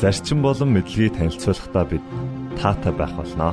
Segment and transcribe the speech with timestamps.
[0.00, 2.00] зарчим болон мэдлэгийг танилцуулахдаа бид
[2.56, 3.52] таатай байх болноо.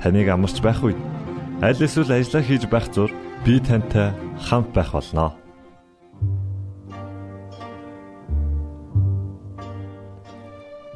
[0.00, 0.96] Таныг амарч байх үед
[1.60, 3.12] аль эсвэл ажиллаа хийж байх зур
[3.44, 5.36] би тантай хамт байх болноо.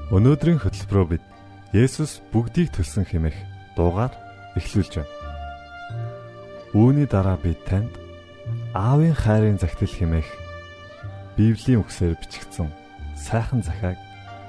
[0.08, 1.24] Өнөөдрийн хөтөлбөрөөр бид
[1.76, 3.36] Есүс бүгдийг төлсөн хэмээх
[3.76, 4.14] дуугаар
[4.56, 5.12] эхлүүлж байна.
[6.72, 7.92] Үүний дараа бид танд
[8.72, 10.30] Аавын хайрын загтал хэмээх
[11.36, 12.72] Библийн үгсээр бичигдсэн
[13.12, 14.05] сайхан захааг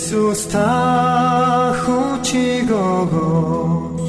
[0.00, 4.08] Есүс та хүчиг өгөөч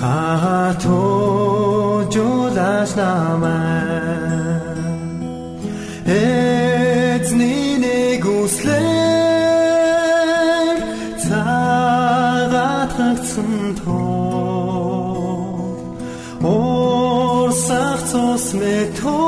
[0.00, 4.56] хатуу жуулаш намаа
[6.08, 8.76] эцний нэг үслэр
[11.24, 13.52] цагаат хагцсан
[13.84, 15.60] тоо
[16.40, 19.21] орсах цус метоланген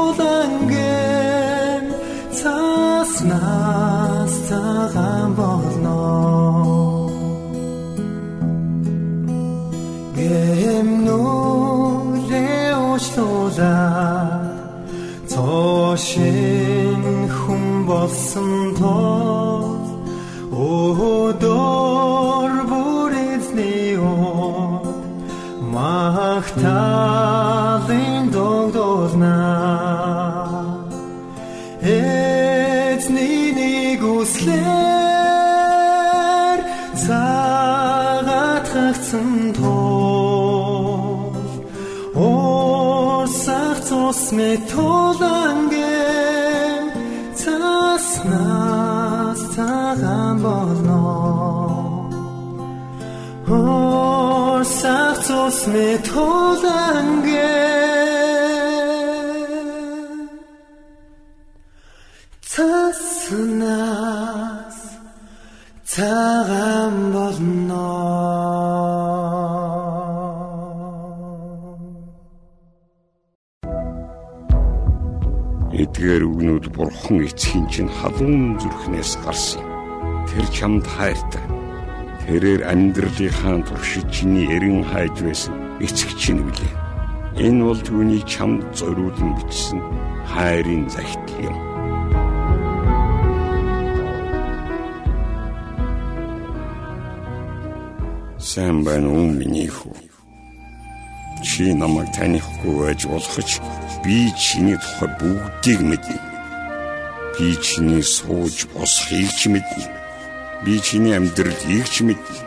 [44.38, 46.85] метоланген
[47.41, 51.03] цаснаас цагаан болно.
[53.49, 57.29] Орсах цус метоланген
[62.53, 63.38] цаснаас
[65.93, 66.83] цагаан
[76.05, 79.65] Эдгээр үгнүүд бурхан эцгийн чинь халуун зүрхнээс гарсан.
[80.29, 81.41] Тэр чамд хайртай.
[82.29, 86.77] Тэрээр амьдралынхаа туршид чиний эрен хайж байсан эцэг чинь үлээ.
[87.49, 89.81] Энэ бол түүний чамд зориулан бичсэн
[90.29, 91.56] хайрын захидал юм.
[98.37, 100.13] Сайн байна уу миний хүү?
[101.44, 103.61] Чи намайг танихгүй байж болох ч
[104.02, 106.17] би чиний тухай бүгдийг мэднэ.
[107.37, 109.85] Би чиний сууж босхийг ч мэднэ.
[110.64, 112.41] Би чиний амьдралыг ч мэднэ.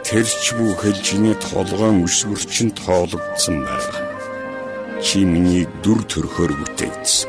[0.00, 4.00] Тэрч бүхэл чиний толгойн өсвөр чинь тоологдсон байна.
[5.04, 7.28] Чи миний дүр төрхөөр бүтээгдсэн.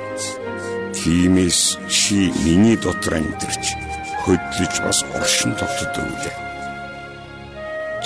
[0.95, 3.75] Тиймээс чи миний дотор амьдарч
[4.23, 6.35] хөдлөж бас оршин тогтод өглөө.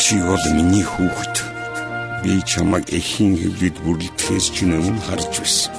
[0.02, 1.55] Чи бол миний хүүхэд.
[2.26, 5.78] Би чамайг эхийн хэвлэд бүрэлдэхээс чинь өмнө харж байсан.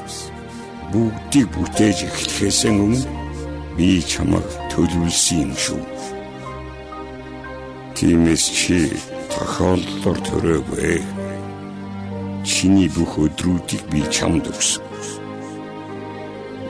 [0.94, 3.02] Бүгдийг бүтээж эхлэхээс өмнө
[3.74, 5.82] би чамайг төлөвлөсөн юм шүү.
[7.98, 8.78] Тиймээс чи
[9.34, 11.02] тохиолдлоор төрөөгүй.
[12.46, 14.86] Чиний бүх өдрүүдийг би чамд өгсөн.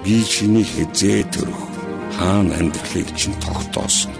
[0.00, 1.62] Би чиний хязээ төрөх
[2.16, 4.16] хаана амьдрахыг чинь тогтоосон.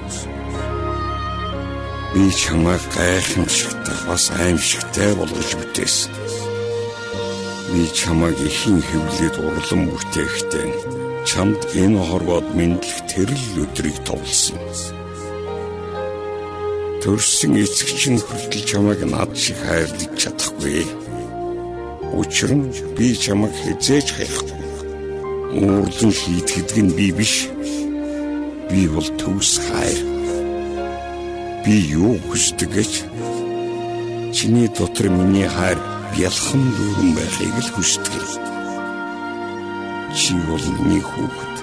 [2.16, 6.12] Би чамайг гайхамшигтай бас аимшигтай болгож бүтээсэн.
[7.72, 10.68] Би чамайг ихэн хөвлөд урлан бүтээхдээ
[11.28, 14.56] чамд энэ хорвоод мэдлэх тэрл өдрийг товлсон.
[17.04, 20.88] Төрсөн эцэг чинь хүртэл чамайг над шиг хайрлаж чадахгүй.
[22.16, 24.64] Учир нь би чамайг хизээж хайхгүй.
[25.60, 27.52] Уурлан шийтгэдэг нь би биш.
[28.72, 30.15] Би бол төвс хайр
[31.66, 32.92] би юу хүсдэг гэж
[34.30, 35.78] чиний дотор миний хайр
[36.14, 38.22] бялхан дүүрэн байхыг л хүсдэг.
[40.14, 41.56] Чи бол миний хүүхэд.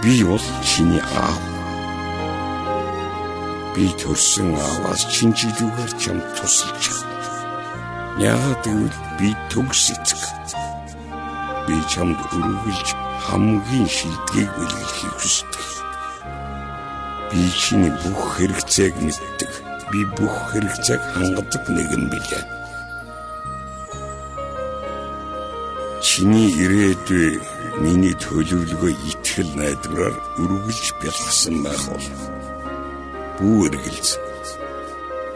[0.00, 1.42] Би бол чиний аав.
[3.76, 7.20] Би төрсөн ааваас чинжилүүгээр чам тусалж чадна.
[8.16, 10.24] Яагаад гэвэл би төгс эцэг.
[11.68, 12.96] Би чамд өргөлж
[13.28, 15.83] хамгийн шилдгийг бэлгэлхийг хүсдэг.
[17.34, 19.52] Би чиний бүх хэрэгцээг мэддэг.
[19.90, 22.44] Би бүх хэрэгцээг хангадаг нэгэн билээ.
[25.98, 27.42] Чиний ирээдүй
[27.82, 32.06] миний төлөвлөгөө итгэл найдвараар үргэлж бэлгсэн байх бол
[33.42, 34.10] бүү эргэлз.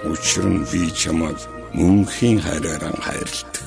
[0.06, 1.42] Учир нь би чамайг
[1.74, 3.66] мөнхийн хайраар хайрладаг.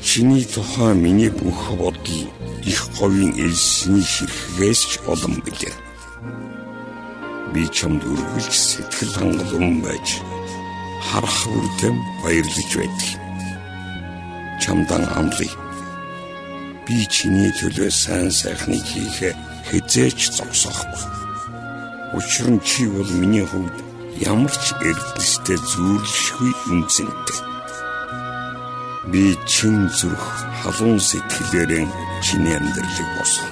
[0.00, 2.24] Чиний тухай миний бүх бодол
[2.64, 5.81] их говийн элсний ширхгээс ч олон билээ
[7.52, 10.08] би чамд үргэлж сэтгэл хангалуун байж
[11.08, 13.10] харах үрдэм баярлаж байдаг.
[14.62, 15.52] Чамдан амлая.
[16.86, 19.30] Би чиний төлөө сайн сайхныг хийхэ
[19.68, 21.04] хизээч зогсоохгүй.
[22.16, 23.76] Учир нь чи бол миний хувьд
[24.20, 27.40] ямар ч эрдэнэстэй зүйрлэшгүй үнцэнтэй.
[29.10, 30.26] Би чин зүрх
[30.62, 31.88] халуун сэтгэлээрэн
[32.24, 33.51] чиний амьдралыг босгоно.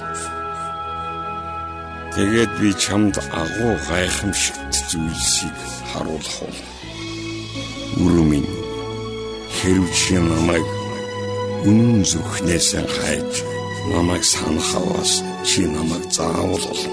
[2.11, 5.55] Тэгээд би чамд агуу гайхамшигт зүйлсийг
[5.91, 6.59] харуулах бол.
[8.03, 8.45] Үрүмэн
[9.55, 10.67] хэрв чи намайг
[11.63, 13.31] үнэн зүрхнээс хайж
[13.95, 16.83] намайг санахаваас чи намайг заавал ол.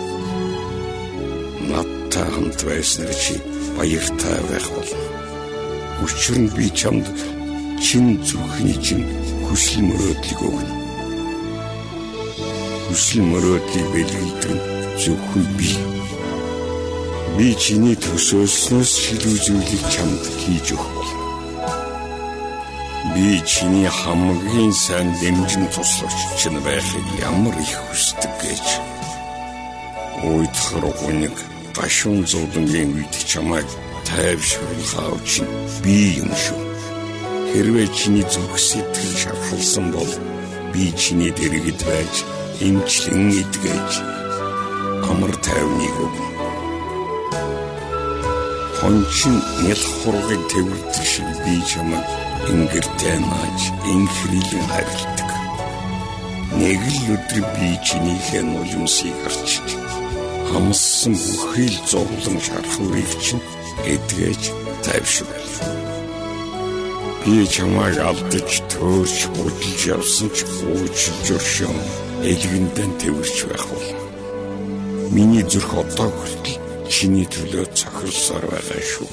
[1.67, 3.35] Надтай хамт байснаар чи
[3.75, 4.91] баяртай байх бол.
[6.07, 7.07] Учир нь би чамд
[7.83, 9.03] чин зүрхний чин
[9.51, 10.75] хүсэл мөрөөдлийг өгнө.
[12.87, 15.71] Хүсэл мөрөөдлийг бэлгэлдэг нь зөвхөн би.
[17.39, 21.11] Би чиний төсөөлснөөс шилүү зүйлийг чамд хийж өгөх.
[23.15, 28.67] Би чиний хамгийн сайн дэмжин туслагч чинь байхыг ямар их хүсдэг гэж.
[30.27, 31.37] Уйдхар гуниг
[31.77, 33.69] гашуун зовлонгийн үед чамайг
[34.03, 36.59] тайвшруулах чинь би юм шүү.
[37.55, 40.13] Хэрвээ чиний зүрх сэтгэл шархалсан бол
[40.75, 42.15] би чиний дэргэд байж
[42.67, 44.18] эмчлэн идгэж
[45.11, 46.29] амар тайвныг өгнө.
[48.79, 52.07] Хончин нял хургыг тэрвэрдэг шиг би чамайг
[52.53, 53.61] ингэртэй нааж
[53.95, 55.31] инхрилэн харилдаг.
[56.61, 59.49] Нэг л өдөр би чинийхээ нулимсыг харч
[60.49, 63.45] хамссан бүхий л зовлон шархуурыг чинь
[63.95, 64.43] эдгэж
[64.85, 65.55] тайвшруул.
[67.25, 71.81] Би чамайг алдаж төөрч хөдөлж явсан ч уучлж өршөөн
[72.31, 73.98] элгэндэн тэрвэрч байх бол
[75.09, 76.61] Миний зүрх одоо хүртэл
[76.93, 79.09] чиний төлөө цохилсоор байгаа шүү.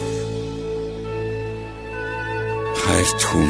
[2.84, 3.48] Хайрт хүн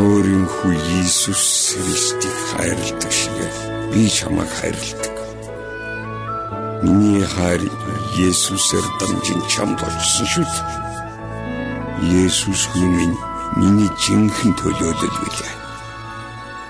[0.00, 3.38] өөрийн хүү Иесус Христийг хайрладаг шиг
[3.92, 5.16] би чамайг хайрладаг.
[6.80, 7.60] Миний хайр
[8.16, 12.24] Есүсээр дамжин чамд очсон шүү дээ.
[12.24, 13.16] Есүс хүн минь
[13.60, 15.54] миний жинхэнэ төлөөлөл билээ.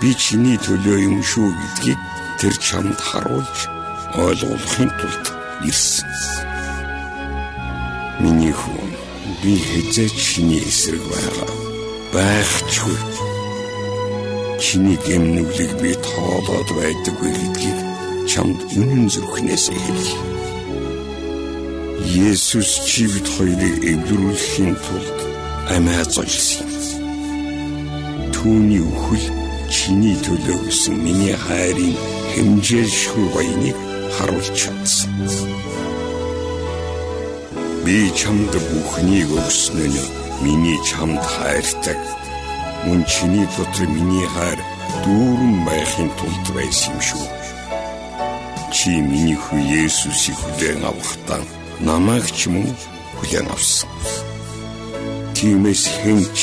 [0.03, 2.01] Би чиний төлөө юм шүү гэдгийг
[2.43, 3.80] тэр чамд харуулж
[4.19, 5.27] ойлгуулахын тулд
[5.65, 6.11] ирсэн.
[8.21, 8.91] Миний хүн
[9.43, 11.51] би хэзээ чиний эсрэг байгаа.
[12.13, 12.99] Байхчгүй.
[14.61, 17.79] Чиний гэмнүглийг би тоолоод байдаггүй гэдгийг
[18.27, 20.19] чамд үнэн зүрхнээс хэлье.
[22.29, 25.19] Есүс чи бид хоёрыг эвлэрүүлэхийн тулд
[25.75, 26.69] амиа золсон.
[28.35, 29.27] Түүний үхэл
[29.71, 31.95] чиний төлөө гэсэн миний хайрын
[32.35, 35.13] хэмжээлшгүй баяныг харуулж чадсан.
[37.85, 40.11] Би чамд бүхнийг өгсөн нь
[40.45, 41.99] миний чамд хайртай.
[42.87, 44.61] Мөн чиний дотор миний хайр
[45.05, 47.27] дүүрэн байхын тулд байсан юм шүү.
[48.75, 51.43] Чи миний хүү Есүсийг хүлээн авахдаа
[51.81, 52.69] намайг ч мөн
[53.19, 53.91] хүлээн авсан.
[55.37, 56.39] Тиймээс хэнч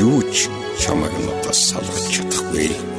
[0.00, 0.48] юу ч
[0.80, 2.97] чамайг надаас салгаж чадахгүй.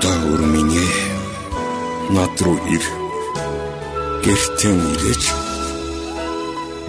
[0.00, 0.86] Одоо өрминэ
[2.16, 2.84] над руу ир.
[4.24, 5.24] Гэртэн ирэж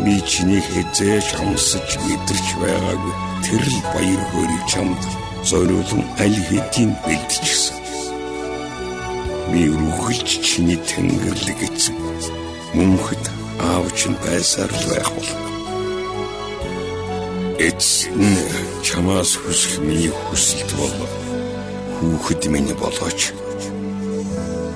[0.04, 3.14] би чиний хэзээж хамсаж мэдэрч байгаагүй
[3.44, 5.02] тэр л баяр хөөргийг чамд
[5.44, 7.78] зориулсан аль хэдийн бэлдчихсэн.
[9.52, 11.98] Би үргэлж чиний тэнгэрлэг эцэг
[12.80, 13.24] мөнхөд
[13.60, 15.32] аавч нь байсаар л байх бол.
[17.60, 18.24] Эцэн
[18.88, 20.96] чамаас хүсэх миний хүсэлт бол
[22.02, 23.30] хүүхэд минь болооч.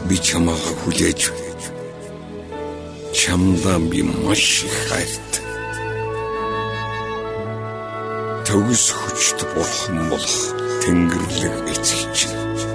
[0.07, 1.21] Би чамаа хүлээж
[3.25, 5.45] чамдаа би маш их хайртай.
[8.45, 10.37] Төгс хүчт бурхан болох
[10.85, 12.74] тэнгэрлэг эцэг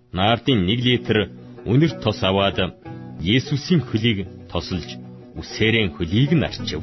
[0.17, 1.17] наардын 1 литр
[1.65, 2.57] үнэр тос аваад
[3.21, 4.97] Есүсийн хөлийг тосолж
[5.39, 6.81] үсээрэн хөлийг нь арчив.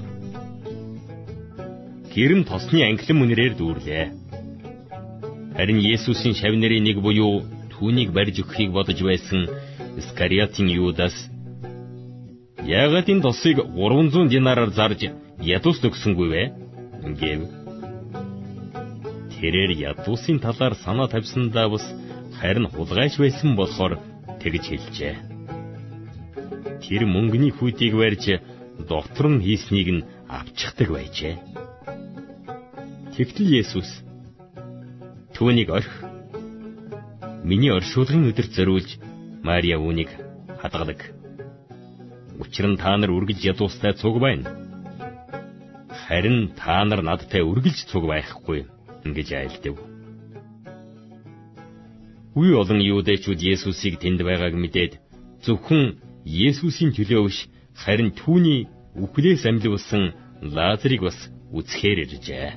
[2.15, 4.05] Гэрэн тосны англин үнэрээр дүүрлээ.
[5.57, 7.43] Харин Есүсийн шавнырын нэг буюу
[7.73, 9.51] түүнийг барьж өгөхийг бодож байсан
[10.01, 11.17] Искариотын Юдас
[12.69, 15.01] Яагаад энэ тосыг 300 динараар зарж
[15.41, 16.43] ядуус өгсөнгүй вэ?
[17.21, 17.41] гэв.
[19.39, 21.85] Тэрээр ядуусын талаар санаа тавьсандаа бас
[22.41, 23.99] харин хулгайч байсан болохоор
[24.41, 25.15] тэгж хэлжээ.
[26.83, 28.25] Тэр мөнгөний хүйтийг барьж
[28.87, 31.35] доктор нь хийснийг нь авчихдаг байжээ.
[33.19, 33.91] Тэгтэл Есүс
[35.35, 35.93] түүнийг орх
[37.43, 38.91] миний оршуулгын өдөрт зориулж
[39.43, 40.11] Мария үүнийг
[40.63, 41.01] хадгалаг.
[42.39, 44.47] Учир нь та нар үргэлж ядуустай цуг байна.
[46.07, 48.71] Харин та нар надтай үргэлж цуг байхгүй
[49.03, 49.88] ингэж айлдав.
[52.39, 54.93] Үе олон юудэчүүд Есүсийг тэнд байгааг мэдээд
[55.43, 57.39] зөвхөн Есүсийн төлөө биш
[57.83, 60.15] харин түүний үхлээс амьлуулсан
[60.55, 61.19] Лазарыг бас
[61.51, 62.51] үзэхээр иржээ.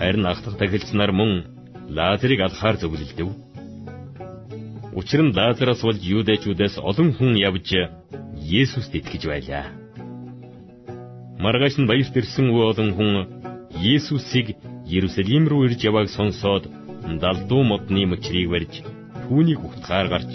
[0.00, 1.32] Харин ах トゥ тахилч нар мөн
[1.96, 3.28] Лазарыг алхаар зөвлөлдөв.
[4.96, 7.68] Учир нь Лазараас болж юудэчүүдээс олон хүн явж
[8.40, 9.64] Есүст итгэж байлаа.
[11.36, 13.12] Маргааш нь баярт ирсэн олон хүн
[13.76, 14.56] Есүсийг
[14.88, 16.64] Иерусалим руу ирж явааг сонсоод
[17.22, 18.74] далдуу модны мөчрийг барьж
[19.24, 20.32] түүнийг утгаар гарч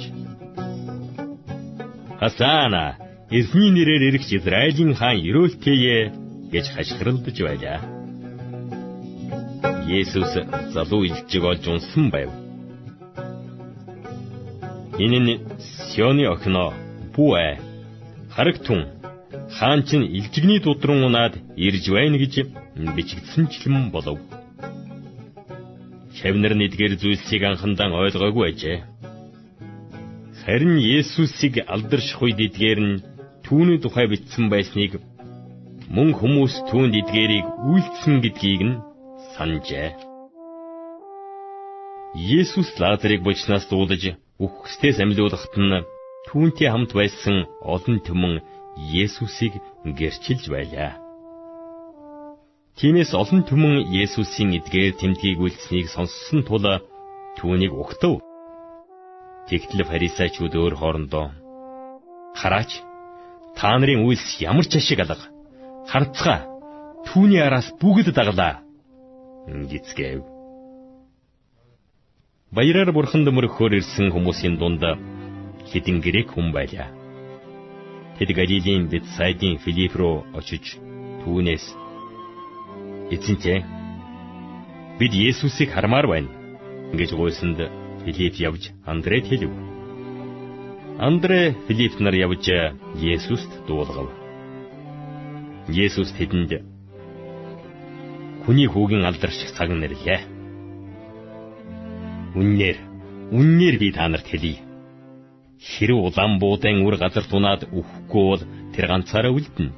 [2.20, 2.98] Хасана
[3.32, 5.98] эзний нэрээр ирэх Израилийн хаан ерөөлтэйе
[6.52, 7.80] гэж хашгиралдаж байлаа.
[9.88, 10.34] Есүс
[10.76, 12.30] залуу илжиг олж унсан байв.
[15.04, 15.34] Энэ нь
[15.90, 16.74] Сионы охиноо
[17.16, 17.58] Бүэ
[18.36, 18.82] харагтун
[19.58, 22.34] хаан чинь илжигний дудран унаад ирж байна гэж
[22.96, 24.20] бичигдсэнчлэн болов.
[26.20, 28.78] Шавнар нэгдгэр зүйлсийг анхандан ойлгоогүй ажээ.
[30.44, 33.02] Харин Есүсийг алдарших үед эдгээр нь
[33.48, 35.00] түүний тухай бичсэн байсныг
[35.96, 38.82] мөн хүмүүс түүнд эдгээрийг үйлцсэн гэдгийг нь
[39.32, 39.90] санджээ.
[42.40, 44.04] Есүс Лазарыг бочнаас дуулаж
[44.44, 45.86] үхгсдээс амьлуулахад нь
[46.28, 48.44] түүнтэй хамт байсан олон түмэн
[48.76, 49.54] Есүсийг
[49.98, 51.09] гэрчилж байлаа.
[52.80, 56.64] Тиймээс олон түмэн Есүсийн эдгээр тэмдгийг үйлцсэнийг сонссон тул
[57.36, 58.24] түүнийг угтав.
[59.52, 61.36] Тэгтэл фарисеучуд өөр хоорондоо
[62.40, 62.80] хараач
[63.60, 65.28] та нарын үйлс ямар ч ашиг алга
[65.92, 66.40] харцгаа
[67.12, 68.64] түүний араас бүгд даглаа
[69.68, 70.24] гисгэв.
[72.56, 74.80] Баяраар бурханд мөрөхөөр ирсэн хүмүүсийн дунд
[75.68, 76.88] хэдин грек хүн байлаа.
[78.16, 80.80] Тэд Галилийн Бетсайдын Филипп руу очиж
[81.28, 81.89] түүнээс
[83.10, 83.66] эзэнтэй
[85.00, 86.30] бид Есүсийг хармаар байна
[86.94, 87.60] гэж гуйсанд
[88.06, 89.52] Филипп явж Андред хэлв.
[91.00, 92.46] Андре Филипп нар явж
[92.96, 94.10] Есүст дуулгав.
[95.68, 96.52] Есүс тэдэнд
[98.46, 100.20] хүний хүүгийн алдарших цаг нэрлээ.
[102.40, 102.78] Үннээр,
[103.32, 104.70] үннээр би та нарт хэлье
[105.60, 108.44] Хэрв улаан буудан үр газар тунаад үхэхгүй бол
[108.74, 109.76] тэр ганцаараа үлдэнэ.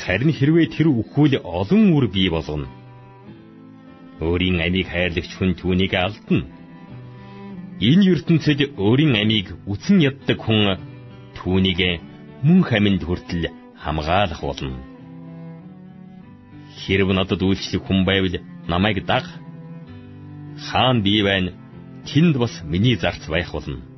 [0.00, 2.68] Харин хэрвээ тэр үхвэл олон үр бий болгоно.
[4.24, 6.48] Өөрийн амийг хайрлагч хүн түүнийг алдна.
[7.88, 10.78] Энэ ертөнцид өөрийн амийг үтэн яддаг хүн
[11.36, 11.80] түүнийг
[12.46, 13.44] мөн хаминд хүртэл
[13.82, 14.78] хамгаалах болно.
[16.80, 18.36] Хэрв надад үйлчлэх хүн байвал
[18.70, 19.26] намайг даг.
[20.66, 21.52] Хаан бий байна.
[22.08, 23.92] Тэнд бас миний зарц байх болно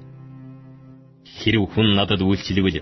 [1.38, 2.78] Хэрв хүн надад үйлчлэгвэл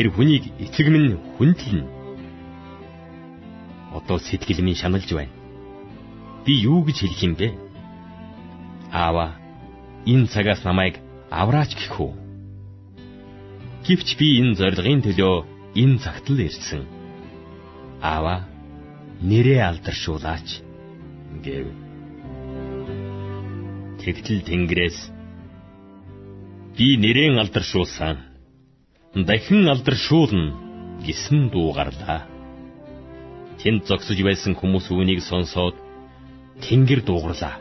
[0.00, 1.84] тэр хүнийг эцэг минь хүндлэн.
[3.92, 5.28] Одоо сэтгэл минь шаналж байна.
[6.40, 7.52] Би юу гэж хэлэх юм бэ?
[8.88, 9.36] Аава,
[10.08, 12.16] энэ цагаас намайг авраач гэх үү?
[13.84, 15.44] Гэвч би энэ зорилгын төлөө
[15.76, 16.88] энэ цагт л ирсэн.
[18.00, 18.48] Аава,
[19.20, 20.64] нэрээ алдаршуулаач
[21.44, 21.68] гэв.
[24.00, 24.98] Тэгтэл Тэнгэрээс
[26.72, 28.29] би нэрэн алдаршуулсан.
[29.14, 30.54] Дахин алдаршуулна
[31.02, 32.30] гэсэн дуу гарлаа.
[33.58, 35.74] Тэнд зогсож байсан хүмүүс үүнийг сонсоод
[36.62, 37.58] Тэнгэр дуугарлаа.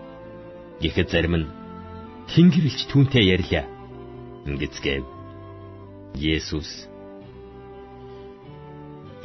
[0.78, 1.52] Гэхэд зарим нь
[2.30, 3.66] Тэнгэрэлч түүнтэй ярьлаа.
[4.46, 5.06] Ингэцгээв.
[6.14, 6.86] Есүс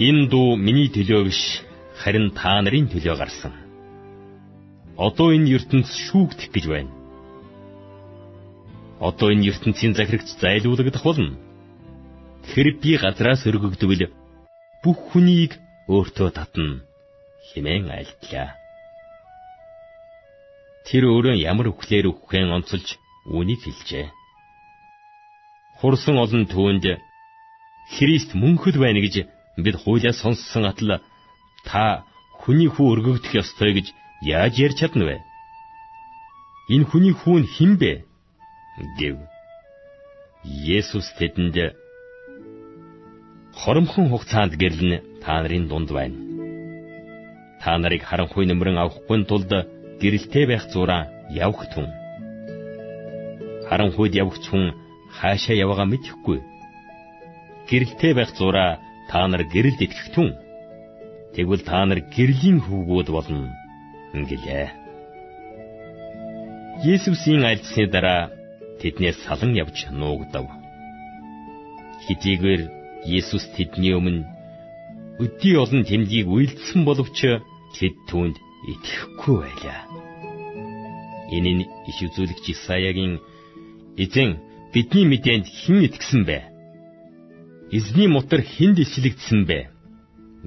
[0.00, 1.60] Энэ дуу миний төлөө биш,
[2.00, 3.52] харин та нарын төлөө гарсан.
[4.96, 6.92] Одоо энэ ертөнц шүүгдэх гэж байна
[9.00, 11.36] одоо энэ ертөнцийн захирагч зайлуулагдах болно.
[12.52, 14.02] Тэр би газраас өргөгдвөл
[14.84, 15.56] бүх хүнийг
[15.88, 16.82] өөртөө татна
[17.48, 18.48] хэмээн айлтлаа.
[20.86, 22.88] Тэр өөрөө ямар үхлээр үххэн онцолж
[23.32, 24.06] үүнийг хэлжээ.
[25.80, 26.84] Хурсан олон түүнд
[27.94, 29.28] Христ мөнхөд байна гэж
[29.64, 31.00] бид хуулиас сонссон атал
[31.68, 32.04] та
[32.40, 33.86] хүний хүү өргөгдөх ёстой гэж
[34.24, 35.16] яаж ярьж чадна вэ?
[36.74, 37.92] Энэ хүний хүү нь хэн бэ?
[38.98, 39.16] гэв.
[40.44, 41.56] Есүс тэдэнд
[43.64, 44.92] хоромхон хугацаанд гэрлэн
[45.24, 46.18] та нарын дунд байна.
[47.62, 49.52] Та нарыг харанхуй нөмрөн авахгүй тулд
[50.00, 51.08] гэрэлтэй байх зураа
[51.44, 51.88] явах түн.
[53.68, 54.76] Харанхуйд явах хүн
[55.16, 56.38] хаашаа яваагаа мэдэхгүй.
[57.68, 58.70] Гэрэлтэй байх зураа
[59.08, 60.28] та нар гэрэлд итгэх түн.
[61.32, 63.48] Тэгвэл та нар гэрлийн хүүгүүд болно
[64.12, 64.68] гэлээ.
[66.84, 68.28] Есүсийн альцсны дараа
[68.80, 70.52] тэднээс салан явж нуугдав.
[72.04, 74.24] Хэдийгээр Есүс тэдний өмнө
[75.22, 77.18] өдий олон тэмдгийг үйлдсэн боловч
[77.76, 78.36] тэд түүнд
[78.72, 79.80] итгэхгүй байлаа.
[81.36, 83.20] Энэ нь иш үзүүлэгч Исаягийн
[84.00, 84.40] эзэн
[84.72, 86.38] бидний мэдээнд хэн итгэсэн бэ?
[87.76, 89.74] Эзний мотор хэнд ислэгдсэн бэ?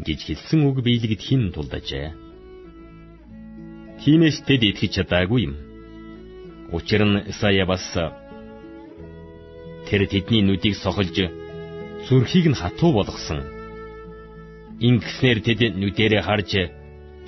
[0.06, 2.14] гэж хэлсэн үг биелэгд хин тулдажээ.
[4.04, 5.56] Тиймээс тэд итгэж чадаагүй юм.
[6.70, 7.86] Учир нь Исая бас
[9.88, 11.16] тэр тэдний нүдийг сохолж
[12.08, 13.44] зүрхийг нь хатуу болгосон.
[14.88, 16.52] Ингэснээр тэд нүдэрээ харж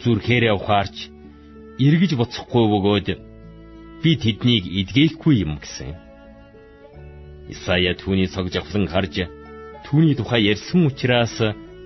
[0.01, 0.97] зүрхээрээ ухаарч
[1.85, 3.07] эргэж буцахгүй бөгөөд
[4.01, 5.91] би тэднийг эдгээхгүй юм гэсэн.
[7.51, 9.27] Исая түүний цог жавхлан харж
[9.85, 11.35] түүний тухай ярьсан учраас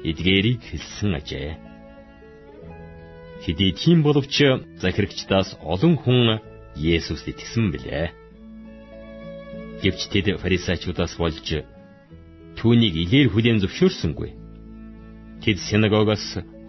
[0.10, 1.51] эдгээрийг хэлсэн ажээ.
[3.43, 4.36] Хэдий тийм боловч
[4.84, 6.39] захирагчдаас олон хүн
[6.73, 8.08] Есүст итгэсэн билээ.
[9.82, 11.47] Гэвч тэд фарисеучудаас болж
[12.58, 14.30] түүнийг илээр хүлээн зөвшөөрсөнгүй.
[15.44, 16.26] Тэд синагогоос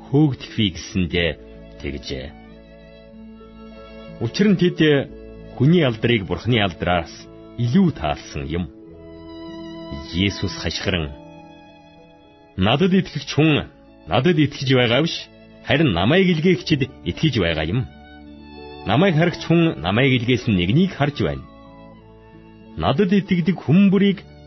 [0.07, 1.31] хөөгдөхвээ гэсэндээ
[1.81, 2.27] тэгжээ.
[4.25, 4.79] Учир нь тэд
[5.57, 7.12] хүний алдрыг бурхны алдраас
[7.59, 8.64] илүү таалсан юм.
[10.14, 11.11] Есүс хашгиран
[12.57, 13.70] надад итгэгч хүн
[14.11, 15.16] надад итгэж байгаа биш
[15.66, 17.81] харин намайг илгээгчд итгэж байгаа юм.
[18.87, 21.44] Намайг харагч хүн намайг илгээсэн нэгнийг харж байна.
[22.77, 24.18] Надад итгэдэг хүн бүрийг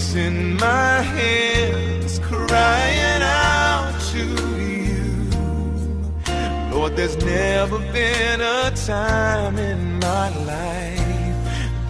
[0.00, 4.24] facing my hands, crying out to
[4.58, 5.04] you.
[6.72, 11.36] Lord, there's never been a time in my life.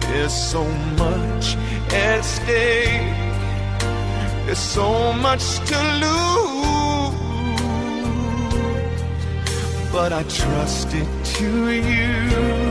[0.01, 0.63] There's so
[0.97, 1.55] much
[1.93, 3.15] at stake.
[4.45, 7.21] There's so much to lose.
[9.93, 12.70] But I trust it to you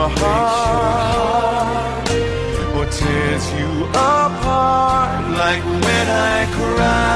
[0.00, 2.08] Your heart
[2.76, 7.10] or tears you apart like when I cry.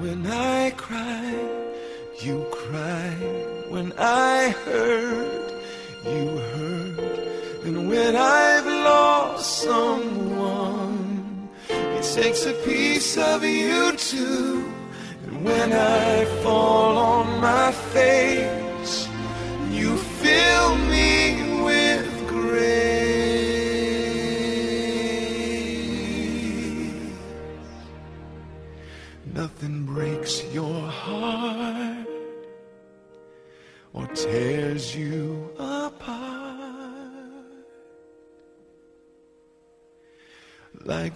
[0.00, 1.34] When I cry,
[2.22, 3.10] you cry.
[3.68, 5.52] When I hurt,
[6.06, 7.64] you hurt.
[7.66, 14.72] And when I've lost someone, it takes a piece of you too.
[15.26, 18.59] And when I fall on my face,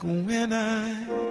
[0.02, 1.30] like when I